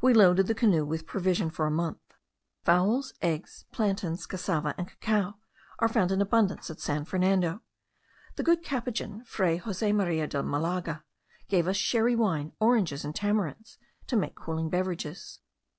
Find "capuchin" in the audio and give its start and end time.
8.64-9.22